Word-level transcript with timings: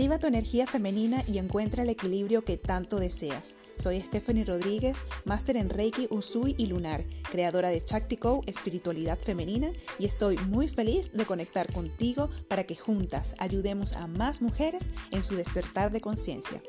Activa 0.00 0.18
tu 0.18 0.28
energía 0.28 0.66
femenina 0.66 1.22
y 1.26 1.36
encuentra 1.36 1.82
el 1.82 1.90
equilibrio 1.90 2.42
que 2.42 2.56
tanto 2.56 2.98
deseas. 2.98 3.54
Soy 3.76 4.00
Stephanie 4.00 4.46
Rodríguez, 4.46 5.04
máster 5.26 5.58
en 5.58 5.68
Reiki, 5.68 6.06
Usui 6.08 6.54
y 6.56 6.64
Lunar, 6.68 7.04
creadora 7.30 7.68
de 7.68 7.84
Chactico, 7.84 8.42
Espiritualidad 8.46 9.18
Femenina, 9.18 9.72
y 9.98 10.06
estoy 10.06 10.38
muy 10.48 10.68
feliz 10.68 11.12
de 11.12 11.26
conectar 11.26 11.70
contigo 11.70 12.30
para 12.48 12.64
que 12.64 12.76
juntas 12.76 13.34
ayudemos 13.36 13.92
a 13.92 14.06
más 14.06 14.40
mujeres 14.40 14.90
en 15.10 15.22
su 15.22 15.36
despertar 15.36 15.90
de 15.90 16.00
conciencia. 16.00 16.62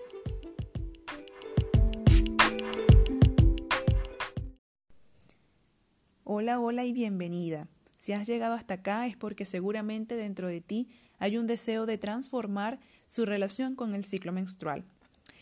Hola, 6.26 6.60
hola 6.60 6.84
y 6.84 6.92
bienvenida. 6.92 7.70
Si 7.96 8.12
has 8.12 8.28
llegado 8.28 8.56
hasta 8.56 8.74
acá 8.74 9.08
es 9.08 9.16
porque 9.16 9.46
seguramente 9.46 10.18
dentro 10.18 10.50
de 10.50 10.60
ti 10.60 10.90
hay 11.22 11.38
un 11.38 11.46
deseo 11.46 11.86
de 11.86 12.00
transformar 12.00 12.80
su 13.06 13.26
relación 13.26 13.76
con 13.76 13.94
el 13.94 14.06
ciclo 14.06 14.32
menstrual. 14.32 14.84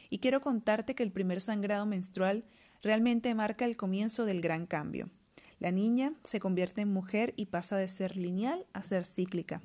Y 0.10 0.20
quiero 0.20 0.42
contarte 0.42 0.94
que 0.94 1.04
el 1.04 1.12
primer 1.14 1.40
sangrado 1.40 1.86
menstrual 1.86 2.44
realmente 2.84 3.34
marca 3.34 3.64
el 3.64 3.78
comienzo 3.78 4.26
del 4.26 4.42
gran 4.42 4.68
cambio. 4.68 5.10
La 5.58 5.72
niña 5.72 6.14
se 6.22 6.42
convierte 6.42 6.82
en 6.82 6.92
mujer 6.92 7.34
y 7.38 7.46
pasa 7.46 7.78
de 7.78 7.88
ser 7.88 8.18
lineal 8.18 8.66
a 8.74 8.84
ser 8.84 9.06
cíclica. 9.06 9.62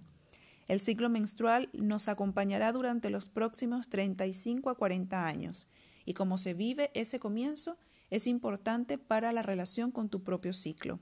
El 0.68 0.80
ciclo 0.80 1.10
menstrual 1.10 1.68
nos 1.72 2.06
acompañará 2.06 2.70
durante 2.70 3.10
los 3.10 3.28
próximos 3.28 3.88
35 3.88 4.70
a 4.70 4.76
40 4.76 5.26
años 5.26 5.66
y 6.04 6.14
como 6.14 6.38
se 6.38 6.54
vive 6.54 6.92
ese 6.94 7.18
comienzo 7.18 7.76
es 8.10 8.28
importante 8.28 8.98
para 8.98 9.32
la 9.32 9.42
relación 9.42 9.90
con 9.90 10.08
tu 10.08 10.22
propio 10.22 10.52
ciclo. 10.52 11.00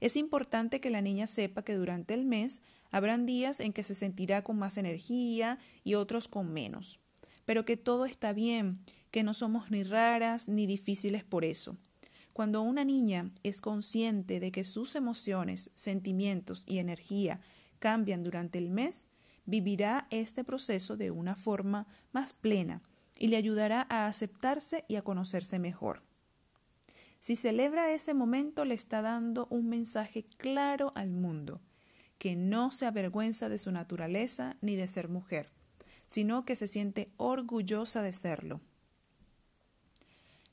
Es 0.00 0.16
importante 0.16 0.80
que 0.80 0.90
la 0.90 1.02
niña 1.02 1.26
sepa 1.26 1.62
que 1.62 1.74
durante 1.74 2.14
el 2.14 2.24
mes 2.24 2.62
habrán 2.96 3.26
días 3.26 3.60
en 3.60 3.74
que 3.74 3.82
se 3.82 3.94
sentirá 3.94 4.42
con 4.42 4.58
más 4.58 4.78
energía 4.78 5.58
y 5.84 5.96
otros 5.96 6.28
con 6.28 6.50
menos, 6.50 6.98
pero 7.44 7.66
que 7.66 7.76
todo 7.76 8.06
está 8.06 8.32
bien, 8.32 8.80
que 9.10 9.22
no 9.22 9.34
somos 9.34 9.70
ni 9.70 9.82
raras 9.82 10.48
ni 10.48 10.66
difíciles 10.66 11.22
por 11.22 11.44
eso. 11.44 11.76
Cuando 12.32 12.62
una 12.62 12.86
niña 12.86 13.32
es 13.42 13.60
consciente 13.60 14.40
de 14.40 14.50
que 14.50 14.64
sus 14.64 14.96
emociones, 14.96 15.70
sentimientos 15.74 16.64
y 16.66 16.78
energía 16.78 17.40
cambian 17.80 18.22
durante 18.22 18.56
el 18.56 18.70
mes, 18.70 19.08
vivirá 19.44 20.06
este 20.08 20.42
proceso 20.42 20.96
de 20.96 21.10
una 21.10 21.36
forma 21.36 21.86
más 22.12 22.32
plena 22.32 22.80
y 23.18 23.26
le 23.28 23.36
ayudará 23.36 23.86
a 23.90 24.06
aceptarse 24.06 24.86
y 24.88 24.96
a 24.96 25.02
conocerse 25.02 25.58
mejor. 25.58 26.02
Si 27.20 27.36
celebra 27.36 27.92
ese 27.92 28.14
momento, 28.14 28.64
le 28.64 28.74
está 28.74 29.02
dando 29.02 29.48
un 29.50 29.68
mensaje 29.68 30.24
claro 30.38 30.92
al 30.94 31.10
mundo, 31.10 31.60
que 32.18 32.36
no 32.36 32.70
se 32.70 32.86
avergüenza 32.86 33.48
de 33.48 33.58
su 33.58 33.72
naturaleza 33.72 34.56
ni 34.60 34.76
de 34.76 34.86
ser 34.86 35.08
mujer, 35.08 35.50
sino 36.06 36.44
que 36.44 36.56
se 36.56 36.68
siente 36.68 37.10
orgullosa 37.16 38.02
de 38.02 38.12
serlo. 38.12 38.60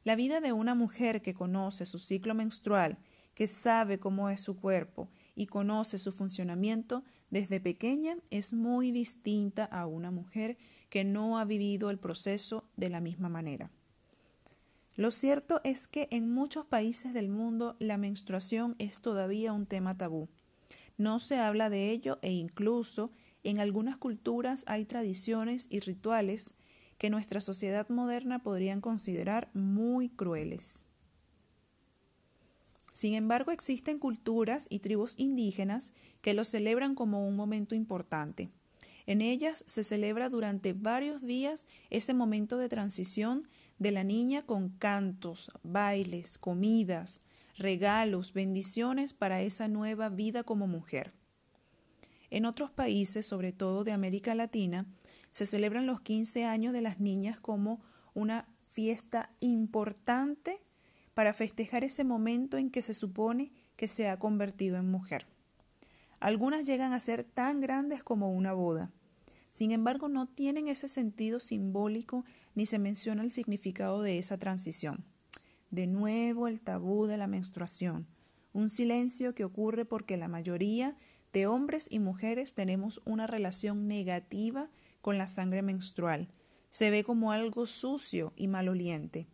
La 0.03 0.15
vida 0.15 0.41
de 0.41 0.51
una 0.51 0.75
mujer 0.75 1.21
que 1.21 1.33
conoce 1.33 1.85
su 1.85 1.99
ciclo 1.99 2.35
menstrual, 2.35 2.97
que 3.35 3.47
sabe 3.47 3.99
cómo 3.99 4.29
es 4.29 4.41
su 4.41 4.57
cuerpo 4.57 5.09
y 5.35 5.47
conoce 5.47 5.97
su 5.97 6.11
funcionamiento 6.11 7.03
desde 7.29 7.59
pequeña 7.59 8.17
es 8.29 8.53
muy 8.53 8.91
distinta 8.91 9.65
a 9.65 9.87
una 9.87 10.11
mujer 10.11 10.57
que 10.89 11.03
no 11.03 11.39
ha 11.39 11.45
vivido 11.45 11.89
el 11.89 11.97
proceso 11.97 12.69
de 12.75 12.89
la 12.89 12.99
misma 12.99 13.29
manera. 13.29 13.71
Lo 14.95 15.09
cierto 15.09 15.59
es 15.63 15.87
que 15.87 16.07
en 16.11 16.31
muchos 16.31 16.67
países 16.67 17.13
del 17.13 17.29
mundo 17.29 17.75
la 17.79 17.97
menstruación 17.97 18.75
es 18.77 19.01
todavía 19.01 19.51
un 19.53 19.65
tema 19.65 19.97
tabú. 19.97 20.29
No 20.97 21.19
se 21.19 21.37
habla 21.37 21.69
de 21.69 21.91
ello 21.91 22.19
e 22.21 22.31
incluso 22.31 23.11
en 23.43 23.59
algunas 23.59 23.97
culturas 23.97 24.63
hay 24.67 24.85
tradiciones 24.85 25.67
y 25.69 25.79
rituales 25.79 26.53
que 26.97 27.09
nuestra 27.09 27.41
sociedad 27.41 27.89
moderna 27.89 28.43
podrían 28.43 28.79
considerar 28.79 29.49
muy 29.53 30.09
crueles. 30.09 30.83
Sin 32.93 33.15
embargo, 33.15 33.51
existen 33.51 33.99
culturas 33.99 34.67
y 34.69 34.79
tribus 34.79 35.15
indígenas 35.17 35.91
que 36.21 36.33
lo 36.33 36.45
celebran 36.45 36.95
como 36.95 37.27
un 37.27 37.35
momento 37.35 37.75
importante. 37.75 38.49
En 39.05 39.21
ellas 39.21 39.63
se 39.67 39.83
celebra 39.83 40.29
durante 40.29 40.71
varios 40.73 41.21
días 41.21 41.65
ese 41.89 42.13
momento 42.13 42.57
de 42.57 42.69
transición 42.69 43.49
de 43.79 43.91
la 43.91 44.03
niña 44.03 44.43
con 44.43 44.69
cantos, 44.69 45.51
bailes, 45.63 46.37
comidas, 46.37 47.21
regalos, 47.57 48.33
bendiciones 48.33 49.13
para 49.13 49.41
esa 49.41 49.67
nueva 49.67 50.09
vida 50.09 50.43
como 50.43 50.67
mujer. 50.67 51.13
En 52.29 52.45
otros 52.45 52.71
países, 52.71 53.25
sobre 53.25 53.51
todo 53.51 53.83
de 53.83 53.91
América 53.91 54.33
Latina, 54.33 54.87
se 55.31 55.45
celebran 55.45 55.85
los 55.85 56.01
15 56.01 56.45
años 56.45 56.73
de 56.73 56.81
las 56.81 56.99
niñas 56.99 57.39
como 57.39 57.81
una 58.13 58.47
fiesta 58.67 59.29
importante 59.39 60.61
para 61.13 61.33
festejar 61.33 61.83
ese 61.83 62.03
momento 62.03 62.57
en 62.57 62.71
que 62.71 62.81
se 62.81 62.93
supone 62.93 63.51
que 63.75 63.87
se 63.87 64.07
ha 64.07 64.17
convertido 64.17 64.77
en 64.77 64.89
mujer. 64.89 65.27
Algunas 66.19 66.65
llegan 66.65 66.93
a 66.93 66.99
ser 66.99 67.23
tan 67.23 67.59
grandes 67.59 68.03
como 68.03 68.31
una 68.31 68.53
boda. 68.53 68.91
Sin 69.51 69.71
embargo, 69.71 70.09
no 70.09 70.27
tienen 70.27 70.67
ese 70.67 70.89
sentido 70.89 71.39
simbólico 71.39 72.25
ni 72.55 72.65
se 72.65 72.79
menciona 72.79 73.23
el 73.23 73.31
significado 73.31 74.01
de 74.01 74.17
esa 74.17 74.37
transición. 74.37 75.05
De 75.73 75.87
nuevo 75.87 76.47
el 76.47 76.61
tabú 76.61 77.07
de 77.07 77.17
la 77.17 77.25
menstruación, 77.25 78.05
un 78.53 78.69
silencio 78.69 79.33
que 79.33 79.43
ocurre 79.43 79.85
porque 79.85 80.17
la 80.17 80.27
mayoría 80.27 80.95
de 81.33 81.47
hombres 81.47 81.87
y 81.89 81.97
mujeres 81.97 82.53
tenemos 82.53 83.01
una 83.05 83.25
relación 83.25 83.87
negativa 83.87 84.69
con 85.01 85.17
la 85.17 85.25
sangre 85.25 85.63
menstrual. 85.63 86.29
Se 86.69 86.91
ve 86.91 87.03
como 87.03 87.31
algo 87.31 87.65
sucio 87.65 88.33
y 88.35 88.47
maloliente. 88.49 89.25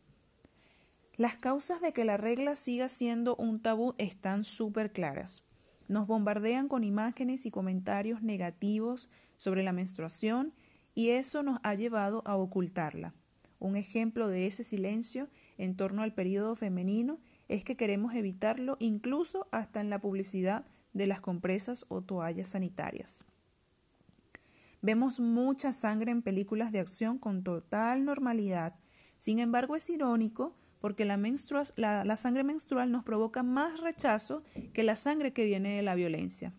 Las 1.17 1.35
causas 1.35 1.81
de 1.81 1.91
que 1.91 2.05
la 2.05 2.15
regla 2.15 2.55
siga 2.55 2.87
siendo 2.87 3.35
un 3.35 3.61
tabú 3.61 3.93
están 3.97 4.45
súper 4.45 4.93
claras. 4.93 5.43
Nos 5.89 6.07
bombardean 6.07 6.69
con 6.69 6.85
imágenes 6.85 7.45
y 7.45 7.51
comentarios 7.51 8.21
negativos 8.21 9.09
sobre 9.37 9.61
la 9.61 9.73
menstruación 9.73 10.53
y 10.95 11.09
eso 11.09 11.43
nos 11.43 11.59
ha 11.63 11.75
llevado 11.75 12.21
a 12.23 12.37
ocultarla. 12.37 13.13
Un 13.59 13.75
ejemplo 13.75 14.29
de 14.29 14.47
ese 14.47 14.63
silencio 14.63 15.27
en 15.59 15.75
torno 15.75 16.01
al 16.01 16.13
periodo 16.13 16.55
femenino 16.55 17.19
es 17.49 17.63
que 17.63 17.75
queremos 17.75 18.15
evitarlo 18.15 18.77
incluso 18.79 19.47
hasta 19.51 19.81
en 19.81 19.89
la 19.89 19.99
publicidad 19.99 20.65
de 20.93 21.05
las 21.05 21.21
compresas 21.21 21.85
o 21.89 22.01
toallas 22.01 22.49
sanitarias. 22.49 23.19
Vemos 24.81 25.19
mucha 25.19 25.73
sangre 25.73 26.11
en 26.11 26.21
películas 26.21 26.71
de 26.71 26.79
acción 26.79 27.19
con 27.19 27.43
total 27.43 28.05
normalidad. 28.05 28.75
Sin 29.17 29.39
embargo, 29.39 29.75
es 29.75 29.89
irónico 29.89 30.55
porque 30.79 31.03
la, 31.03 31.17
la, 31.75 32.05
la, 32.05 32.15
sangre 32.15 32.45
menstrual 32.45 32.89
nos 32.89 33.03
provoca 33.03 33.43
más 33.43 33.81
rechazo 33.81 34.43
que 34.71 34.83
la 34.83 34.95
sangre 34.95 35.33
que 35.33 35.43
viene 35.43 35.75
de 35.75 35.81
la 35.81 35.95
violencia. 35.95 36.53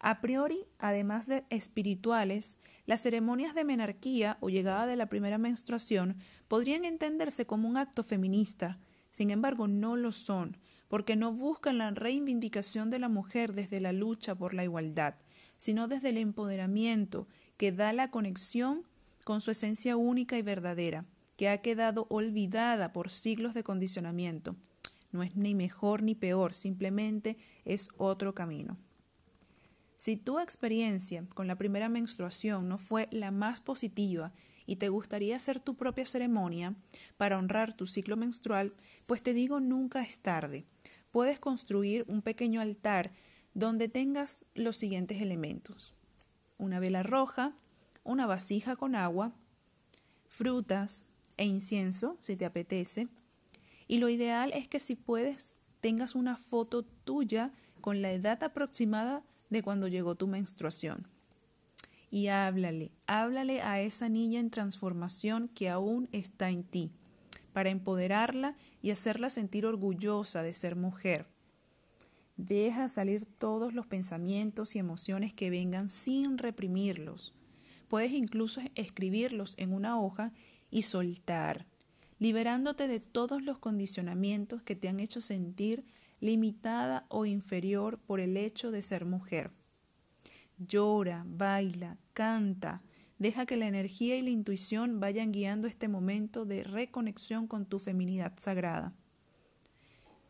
A 0.00 0.22
priori, 0.22 0.64
además 0.78 1.26
de 1.26 1.44
espirituales, 1.50 2.56
las 2.88 3.02
ceremonias 3.02 3.54
de 3.54 3.64
menarquía 3.64 4.38
o 4.40 4.48
llegada 4.48 4.86
de 4.86 4.96
la 4.96 5.10
primera 5.10 5.36
menstruación 5.36 6.16
podrían 6.48 6.86
entenderse 6.86 7.44
como 7.44 7.68
un 7.68 7.76
acto 7.76 8.02
feminista, 8.02 8.78
sin 9.12 9.30
embargo 9.30 9.68
no 9.68 9.94
lo 9.94 10.10
son, 10.10 10.56
porque 10.88 11.14
no 11.14 11.30
buscan 11.30 11.76
la 11.76 11.90
reivindicación 11.90 12.88
de 12.88 12.98
la 12.98 13.10
mujer 13.10 13.52
desde 13.52 13.82
la 13.82 13.92
lucha 13.92 14.34
por 14.36 14.54
la 14.54 14.64
igualdad, 14.64 15.16
sino 15.58 15.86
desde 15.86 16.08
el 16.08 16.16
empoderamiento 16.16 17.28
que 17.58 17.72
da 17.72 17.92
la 17.92 18.10
conexión 18.10 18.84
con 19.22 19.42
su 19.42 19.50
esencia 19.50 19.98
única 19.98 20.38
y 20.38 20.42
verdadera, 20.42 21.04
que 21.36 21.50
ha 21.50 21.60
quedado 21.60 22.06
olvidada 22.08 22.94
por 22.94 23.10
siglos 23.10 23.52
de 23.52 23.64
condicionamiento. 23.64 24.56
No 25.12 25.22
es 25.22 25.36
ni 25.36 25.54
mejor 25.54 26.02
ni 26.02 26.14
peor, 26.14 26.54
simplemente 26.54 27.36
es 27.66 27.90
otro 27.98 28.34
camino. 28.34 28.78
Si 29.98 30.16
tu 30.16 30.38
experiencia 30.38 31.26
con 31.34 31.48
la 31.48 31.56
primera 31.56 31.88
menstruación 31.88 32.68
no 32.68 32.78
fue 32.78 33.08
la 33.10 33.32
más 33.32 33.60
positiva 33.60 34.32
y 34.64 34.76
te 34.76 34.90
gustaría 34.90 35.34
hacer 35.34 35.58
tu 35.58 35.74
propia 35.74 36.06
ceremonia 36.06 36.76
para 37.16 37.36
honrar 37.36 37.74
tu 37.74 37.84
ciclo 37.84 38.16
menstrual, 38.16 38.72
pues 39.06 39.24
te 39.24 39.34
digo 39.34 39.58
nunca 39.58 40.02
es 40.02 40.20
tarde. 40.20 40.64
Puedes 41.10 41.40
construir 41.40 42.04
un 42.06 42.22
pequeño 42.22 42.60
altar 42.60 43.10
donde 43.54 43.88
tengas 43.88 44.44
los 44.54 44.76
siguientes 44.76 45.20
elementos. 45.20 45.94
Una 46.58 46.78
vela 46.78 47.02
roja, 47.02 47.56
una 48.04 48.24
vasija 48.26 48.76
con 48.76 48.94
agua, 48.94 49.32
frutas 50.28 51.04
e 51.36 51.44
incienso, 51.44 52.18
si 52.20 52.36
te 52.36 52.44
apetece. 52.44 53.08
Y 53.88 53.98
lo 53.98 54.08
ideal 54.08 54.52
es 54.54 54.68
que 54.68 54.78
si 54.78 54.94
puedes 54.94 55.56
tengas 55.80 56.14
una 56.14 56.36
foto 56.36 56.84
tuya 56.84 57.52
con 57.80 58.00
la 58.00 58.12
edad 58.12 58.44
aproximada 58.44 59.24
de 59.50 59.62
cuando 59.62 59.88
llegó 59.88 60.14
tu 60.14 60.26
menstruación. 60.26 61.06
Y 62.10 62.28
háblale, 62.28 62.92
háblale 63.06 63.60
a 63.60 63.80
esa 63.80 64.08
niña 64.08 64.40
en 64.40 64.50
transformación 64.50 65.48
que 65.48 65.68
aún 65.68 66.08
está 66.12 66.50
en 66.50 66.64
ti, 66.64 66.92
para 67.52 67.70
empoderarla 67.70 68.56
y 68.80 68.90
hacerla 68.90 69.30
sentir 69.30 69.66
orgullosa 69.66 70.42
de 70.42 70.54
ser 70.54 70.76
mujer. 70.76 71.26
Deja 72.36 72.88
salir 72.88 73.26
todos 73.26 73.74
los 73.74 73.86
pensamientos 73.86 74.76
y 74.76 74.78
emociones 74.78 75.34
que 75.34 75.50
vengan 75.50 75.88
sin 75.88 76.38
reprimirlos, 76.38 77.34
Puedes 77.88 78.12
incluso 78.12 78.60
escribirlos 78.74 79.54
en 79.56 79.72
una 79.72 80.00
hoja 80.00 80.32
y 80.70 80.82
soltar, 80.82 81.66
liberándote 82.18 82.86
de 82.86 83.00
todos 83.00 83.42
los 83.42 83.58
condicionamientos 83.58 84.62
que 84.62 84.76
te 84.76 84.88
han 84.88 85.00
hecho 85.00 85.22
sentir 85.22 85.84
limitada 86.20 87.06
o 87.08 87.26
inferior 87.26 87.98
por 87.98 88.20
el 88.20 88.36
hecho 88.36 88.70
de 88.70 88.82
ser 88.82 89.04
mujer. 89.04 89.50
Llora, 90.58 91.24
baila, 91.26 91.98
canta, 92.12 92.82
deja 93.18 93.46
que 93.46 93.56
la 93.56 93.68
energía 93.68 94.16
y 94.16 94.22
la 94.22 94.30
intuición 94.30 95.00
vayan 95.00 95.32
guiando 95.32 95.68
este 95.68 95.88
momento 95.88 96.44
de 96.44 96.64
reconexión 96.64 97.46
con 97.46 97.66
tu 97.66 97.78
feminidad 97.78 98.32
sagrada. 98.36 98.92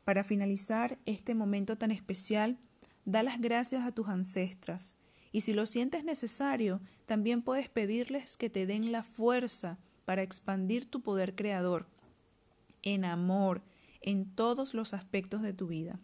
Para 0.05 0.25
finalizar 0.25 0.99
este 1.06 1.35
momento 1.35 1.76
tan 1.76 1.90
especial, 1.90 2.58
da 3.05 3.23
las 3.23 3.40
gracias 3.40 3.85
a 3.85 3.93
tus 3.93 4.08
ancestras 4.08 4.94
y 5.32 5.43
si 5.43 5.52
lo 5.52 5.67
sientes 5.67 6.05
necesario, 6.05 6.81
también 7.06 7.43
puedes 7.43 7.69
pedirles 7.69 8.37
que 8.37 8.50
te 8.50 8.67
den 8.67 8.93
la 8.93 9.02
fuerza 9.02 9.79
para 10.05 10.23
expandir 10.23 10.87
tu 10.87 11.02
poder 11.02 11.35
creador 11.35 11.87
en 12.82 13.05
amor 13.05 13.62
en 14.00 14.35
todos 14.35 14.75
los 14.75 14.95
aspectos 14.95 15.43
de 15.43 15.53
tu 15.53 15.67
vida. 15.69 16.00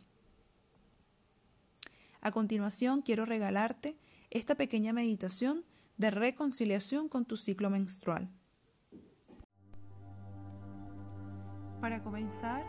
A 2.20 2.31
continuación, 2.31 3.02
quiero 3.02 3.25
regalarte 3.25 3.96
esta 4.31 4.55
pequeña 4.55 4.93
meditación 4.93 5.64
de 5.96 6.11
reconciliación 6.11 7.08
con 7.08 7.25
tu 7.25 7.37
ciclo 7.37 7.70
menstrual. 7.70 8.29
Para 11.81 12.02
comenzar, 12.02 12.64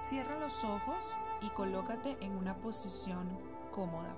Cierra 0.00 0.38
los 0.38 0.62
ojos 0.62 1.18
y 1.42 1.50
colócate 1.50 2.16
en 2.20 2.32
una 2.32 2.56
posición 2.58 3.28
cómoda. 3.72 4.16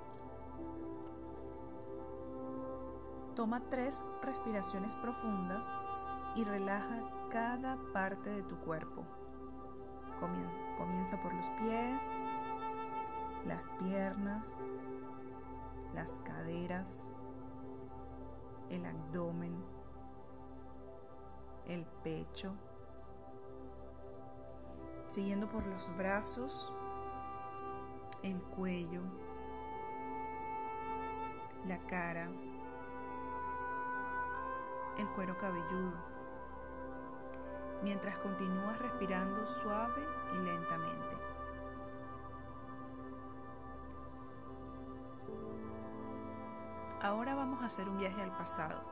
Toma 3.35 3.61
tres 3.71 4.03
respiraciones 4.23 4.95
profundas 4.97 5.67
y 6.37 6.45
relaja 6.45 7.29
cada 7.31 7.79
parte 7.95 8.29
de 8.29 8.43
tu 8.43 8.59
cuerpo. 8.59 9.07
Comienza 10.21 11.21
por 11.23 11.33
los 11.33 11.49
pies, 11.51 12.19
las 13.47 13.71
piernas, 13.71 14.59
las 15.95 16.19
caderas, 16.25 17.11
el 18.69 18.85
abdomen, 18.85 19.65
el 21.67 21.87
pecho. 22.03 22.55
Siguiendo 25.09 25.49
por 25.49 25.67
los 25.67 25.95
brazos, 25.97 26.73
el 28.23 28.43
cuello, 28.43 29.03
la 31.67 31.79
cara, 31.79 32.29
el 34.99 35.09
cuero 35.15 35.37
cabelludo, 35.39 36.10
mientras 37.83 38.19
continúas 38.19 38.79
respirando 38.81 39.47
suave 39.47 40.07
y 40.35 40.39
lentamente. 40.39 41.17
Ahora 47.03 47.35
vamos 47.35 47.63
a 47.63 47.67
hacer 47.67 47.89
un 47.89 47.97
viaje 47.97 48.23
al 48.23 48.37
pasado 48.37 48.83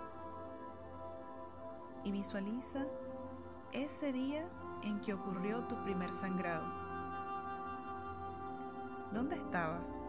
y 2.04 2.10
visualiza 2.10 2.86
ese 3.72 4.12
día 4.12 4.46
en 4.82 5.00
que 5.00 5.12
ocurrió 5.12 5.64
tu 5.64 5.76
primer 5.82 6.12
sangrado. 6.12 6.64
¿Dónde 9.12 9.36
estabas? 9.36 10.00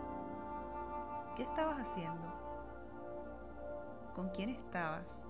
¿Qué 1.35 1.43
estabas 1.43 1.79
haciendo? 1.79 2.27
¿Con 4.15 4.29
quién 4.29 4.49
estabas? 4.49 5.28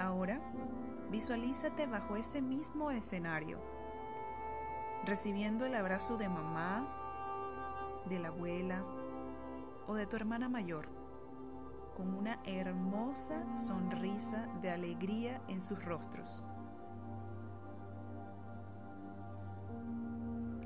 Ahora, 0.00 0.40
visualízate 1.10 1.86
bajo 1.86 2.16
ese 2.16 2.40
mismo 2.40 2.90
escenario, 2.90 3.58
recibiendo 5.04 5.66
el 5.66 5.74
abrazo 5.74 6.16
de 6.16 6.26
mamá, 6.26 8.02
de 8.06 8.18
la 8.18 8.28
abuela 8.28 8.82
o 9.86 9.94
de 9.94 10.06
tu 10.06 10.16
hermana 10.16 10.48
mayor 10.48 10.88
con 11.94 12.14
una 12.14 12.40
hermosa 12.44 13.44
sonrisa 13.58 14.48
de 14.62 14.70
alegría 14.70 15.42
en 15.48 15.60
sus 15.60 15.84
rostros. 15.84 16.42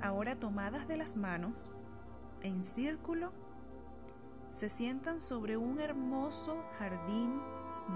Ahora 0.01 0.37
tomadas 0.37 0.87
de 0.87 0.97
las 0.97 1.17
manos, 1.17 1.71
en 2.43 2.65
círculo, 2.65 3.33
se 4.53 4.69
sientan 4.69 5.21
sobre 5.21 5.57
un 5.57 5.81
hermoso 5.81 6.63
jardín 6.79 7.41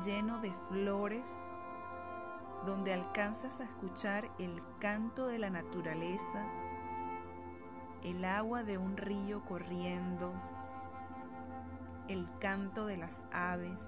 lleno 0.05 0.39
de 0.41 0.53
flores, 0.69 1.49
donde 2.65 2.93
alcanzas 2.93 3.61
a 3.61 3.65
escuchar 3.65 4.31
el 4.39 4.63
canto 4.79 5.27
de 5.27 5.39
la 5.39 5.51
naturaleza, 5.51 6.45
el 8.03 8.25
agua 8.25 8.63
de 8.63 8.79
un 8.79 8.97
río 8.97 9.45
corriendo, 9.45 10.33
el 12.09 12.27
canto 12.39 12.87
de 12.87 12.97
las 12.97 13.25
aves. 13.33 13.83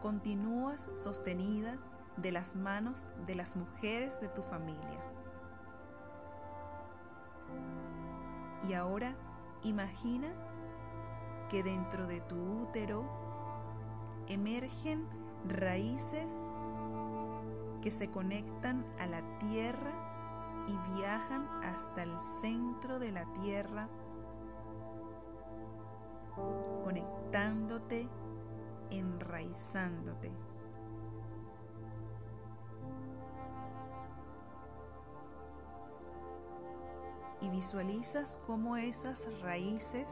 Continúas 0.00 0.88
sostenida 0.94 1.78
de 2.16 2.32
las 2.32 2.54
manos 2.54 3.08
de 3.26 3.34
las 3.34 3.56
mujeres 3.56 4.20
de 4.20 4.28
tu 4.28 4.42
familia. 4.42 5.00
Y 8.68 8.74
ahora 8.74 9.14
imagina 9.62 10.28
que 11.48 11.62
dentro 11.62 12.06
de 12.06 12.20
tu 12.20 12.62
útero 12.62 13.23
emergen 14.28 15.06
raíces 15.46 16.32
que 17.82 17.90
se 17.90 18.10
conectan 18.10 18.86
a 18.98 19.06
la 19.06 19.38
tierra 19.38 20.64
y 20.66 20.96
viajan 20.96 21.46
hasta 21.62 22.02
el 22.02 22.18
centro 22.40 22.98
de 22.98 23.12
la 23.12 23.30
tierra 23.34 23.88
conectándote, 26.82 28.08
enraizándote. 28.90 30.32
Y 37.40 37.50
visualizas 37.50 38.38
cómo 38.46 38.76
esas 38.76 39.26
raíces 39.42 40.08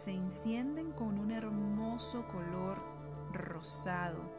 se 0.00 0.14
encienden 0.14 0.92
con 0.92 1.18
un 1.18 1.30
hermoso 1.30 2.26
color 2.28 2.80
rosado, 3.34 4.32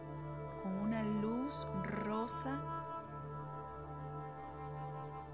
con 0.63 0.75
una 0.75 1.03
luz 1.03 1.67
rosa 1.83 2.59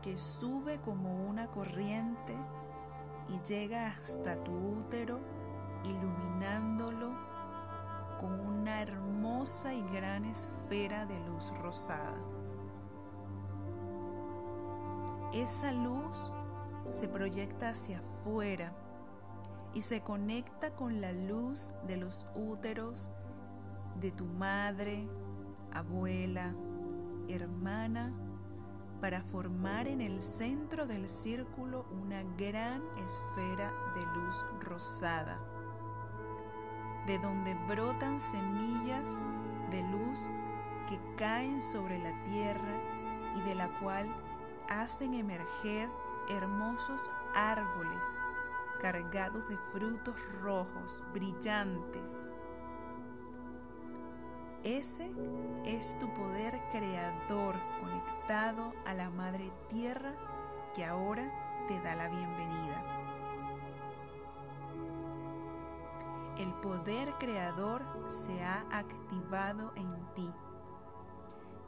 que 0.02 0.18
sube 0.18 0.82
como 0.82 1.30
una 1.30 1.48
corriente 1.48 2.36
y 3.30 3.40
llega 3.48 3.88
hasta 3.88 4.44
tu 4.44 4.52
útero, 4.52 5.22
iluminándolo 5.86 7.16
con 8.20 8.38
una 8.42 8.82
hermosa 8.82 9.74
y 9.74 9.82
gran 9.94 10.26
esfera 10.26 11.06
de 11.06 11.18
luz 11.22 11.54
rosada. 11.62 12.18
Esa 15.32 15.72
luz 15.72 16.34
se 16.86 17.08
proyecta 17.08 17.70
hacia 17.70 18.00
afuera 18.00 18.74
y 19.78 19.82
se 19.82 20.02
conecta 20.02 20.72
con 20.72 21.02
la 21.02 21.12
luz 21.12 21.72
de 21.86 21.98
los 21.98 22.26
úteros 22.34 23.12
de 24.02 24.10
tu 24.10 24.26
madre, 24.26 25.08
abuela, 25.72 26.56
hermana 27.28 28.12
para 29.00 29.22
formar 29.22 29.88
en 29.88 30.02
el 30.02 30.20
centro 30.20 30.88
del 30.88 31.08
círculo 31.08 31.86
una 31.92 32.24
gran 32.40 32.82
esfera 32.98 33.72
de 33.94 34.02
luz 34.20 34.44
rosada, 34.62 35.40
de 37.06 37.20
donde 37.20 37.54
brotan 37.68 38.20
semillas 38.20 39.08
de 39.70 39.84
luz 39.92 40.20
que 40.90 41.00
caen 41.18 41.62
sobre 41.62 42.00
la 42.00 42.24
tierra 42.24 42.82
y 43.36 43.42
de 43.42 43.54
la 43.54 43.70
cual 43.78 44.08
hacen 44.70 45.14
emerger 45.14 45.88
hermosos 46.30 47.12
árboles 47.36 48.24
cargados 48.82 49.48
de 49.50 49.58
frutos 49.72 50.16
rojos, 50.42 51.02
brillantes. 51.14 52.36
Ese 54.64 55.10
es 55.66 55.98
tu 56.00 56.14
poder 56.14 56.60
creador 56.72 57.56
conectado 57.80 58.74
a 58.86 58.94
la 58.94 59.10
Madre 59.10 59.52
Tierra 59.70 60.14
que 60.74 60.84
ahora 60.86 61.32
te 61.68 61.80
da 61.82 61.96
la 61.96 62.10
bienvenida. 62.10 62.84
El 66.38 66.54
poder 66.56 67.14
creador 67.18 67.82
se 68.08 68.44
ha 68.44 68.66
activado 68.72 69.74
en 69.76 70.14
ti 70.14 70.30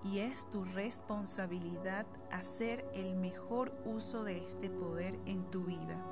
y 0.04 0.20
es 0.20 0.50
tu 0.50 0.64
responsabilidad 0.64 2.06
hacer 2.32 2.90
el 2.94 3.16
mejor 3.16 3.74
uso 3.86 4.24
de 4.24 4.44
este 4.44 4.70
poder 4.70 5.20
en 5.26 5.50
tu 5.52 5.64
vida, 5.66 6.06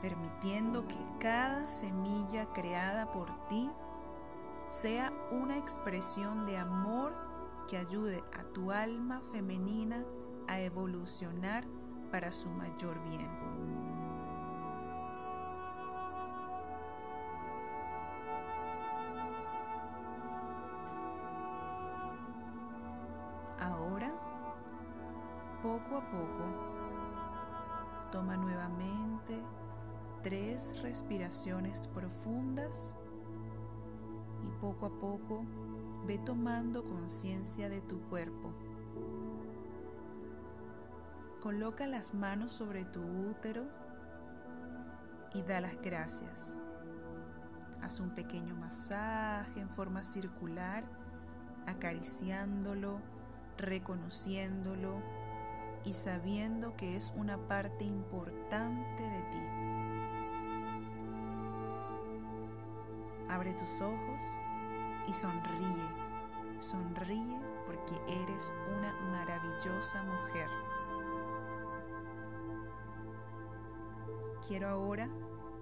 permitiendo 0.00 0.86
que 0.88 0.96
cada 1.18 1.68
semilla 1.68 2.46
creada 2.52 3.10
por 3.10 3.28
ti 3.48 3.70
sea 4.68 5.12
una 5.30 5.58
expresión 5.58 6.46
de 6.46 6.56
amor 6.56 7.12
que 7.68 7.76
ayude 7.76 8.22
a 8.32 8.44
tu 8.44 8.70
alma 8.70 9.20
femenina 9.32 10.04
a 10.48 10.60
evolucionar 10.60 11.64
para 12.10 12.32
su 12.32 12.48
mayor 12.48 12.98
bien. 13.04 13.30
Ahora, 23.60 24.12
poco 25.62 25.96
a 25.96 26.10
poco, 26.10 26.44
toma 28.10 28.36
nuevamente 28.36 29.40
tres 30.22 30.80
respiraciones 30.82 31.86
profundas 31.88 32.94
y 34.42 34.50
poco 34.60 34.86
a 34.86 35.00
poco 35.00 35.44
ve 36.06 36.18
tomando 36.18 36.84
conciencia 36.84 37.68
de 37.68 37.80
tu 37.80 38.00
cuerpo. 38.08 38.52
Coloca 41.40 41.86
las 41.86 42.14
manos 42.14 42.52
sobre 42.52 42.84
tu 42.84 43.02
útero 43.02 43.64
y 45.34 45.42
da 45.42 45.60
las 45.60 45.80
gracias. 45.80 46.56
Haz 47.82 48.00
un 48.00 48.10
pequeño 48.14 48.54
masaje 48.56 49.60
en 49.60 49.70
forma 49.70 50.02
circular, 50.02 50.84
acariciándolo 51.66 53.00
reconociéndolo 53.60 55.02
y 55.84 55.94
sabiendo 55.94 56.76
que 56.76 56.96
es 56.96 57.12
una 57.16 57.38
parte 57.48 57.84
importante 57.84 59.02
de 59.02 59.22
ti. 59.30 59.69
Abre 63.30 63.52
tus 63.54 63.80
ojos 63.80 64.24
y 65.06 65.14
sonríe. 65.14 65.88
Sonríe 66.58 67.40
porque 67.64 67.94
eres 68.08 68.52
una 68.76 68.92
maravillosa 69.12 70.02
mujer. 70.02 70.48
Quiero 74.48 74.68
ahora 74.68 75.08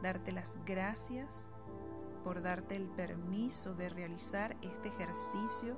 darte 0.02 0.32
las 0.32 0.56
gracias 0.64 1.46
por 2.24 2.40
darte 2.40 2.74
el 2.74 2.88
permiso 2.88 3.74
de 3.74 3.90
realizar 3.90 4.56
este 4.62 4.88
ejercicio 4.88 5.76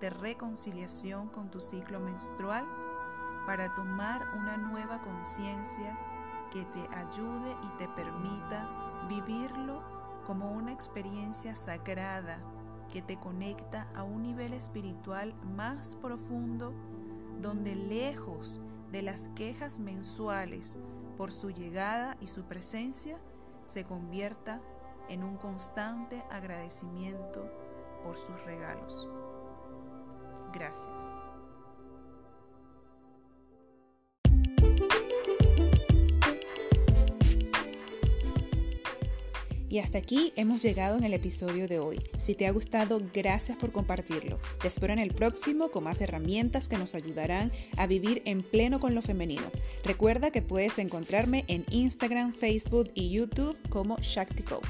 de 0.00 0.10
reconciliación 0.10 1.28
con 1.28 1.52
tu 1.52 1.60
ciclo 1.60 2.00
menstrual 2.00 2.66
para 3.46 3.72
tomar 3.76 4.26
una 4.36 4.56
nueva 4.56 5.00
conciencia 5.00 5.96
que 6.50 6.64
te 6.64 6.88
ayude 6.96 7.56
y 7.62 7.76
te 7.78 7.88
permita 7.90 9.06
vivirlo 9.08 9.91
como 10.26 10.52
una 10.52 10.72
experiencia 10.72 11.54
sagrada 11.54 12.38
que 12.92 13.02
te 13.02 13.18
conecta 13.18 13.88
a 13.94 14.04
un 14.04 14.22
nivel 14.22 14.52
espiritual 14.52 15.34
más 15.42 15.96
profundo 15.96 16.74
donde 17.40 17.74
lejos 17.74 18.60
de 18.90 19.02
las 19.02 19.28
quejas 19.34 19.78
mensuales 19.78 20.78
por 21.16 21.32
su 21.32 21.50
llegada 21.50 22.16
y 22.20 22.26
su 22.26 22.44
presencia 22.44 23.18
se 23.66 23.84
convierta 23.84 24.60
en 25.08 25.24
un 25.24 25.36
constante 25.36 26.22
agradecimiento 26.30 27.50
por 28.02 28.18
sus 28.18 28.40
regalos. 28.44 29.08
Gracias. 30.52 31.21
Y 39.72 39.78
hasta 39.78 39.96
aquí 39.96 40.34
hemos 40.36 40.60
llegado 40.60 40.98
en 40.98 41.04
el 41.04 41.14
episodio 41.14 41.66
de 41.66 41.78
hoy. 41.78 41.98
Si 42.18 42.34
te 42.34 42.46
ha 42.46 42.50
gustado, 42.50 43.00
gracias 43.14 43.56
por 43.56 43.72
compartirlo. 43.72 44.38
Te 44.60 44.68
espero 44.68 44.92
en 44.92 44.98
el 44.98 45.14
próximo 45.14 45.70
con 45.70 45.84
más 45.84 46.02
herramientas 46.02 46.68
que 46.68 46.76
nos 46.76 46.94
ayudarán 46.94 47.50
a 47.78 47.86
vivir 47.86 48.20
en 48.26 48.42
pleno 48.42 48.80
con 48.80 48.94
lo 48.94 49.00
femenino. 49.00 49.50
Recuerda 49.82 50.30
que 50.30 50.42
puedes 50.42 50.78
encontrarme 50.78 51.46
en 51.48 51.64
Instagram, 51.70 52.34
Facebook 52.34 52.90
y 52.92 53.08
YouTube 53.12 53.56
como 53.70 53.96
Shaktico. 53.96 54.60